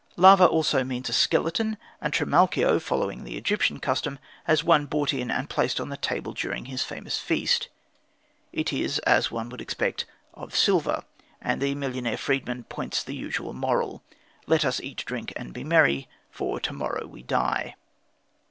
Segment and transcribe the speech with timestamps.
[0.17, 5.29] Larva also means a skeleton, and Trimalchio, following the Egyptian custom, has one brought in
[5.29, 7.67] and placed on the table during his famous feast.
[8.51, 11.03] It is, as one would expect, of silver,
[11.39, 14.01] and the millionaire freedman points the usual moral
[14.47, 17.75] "Let us eat, drink, and be merry, for to morrow we die."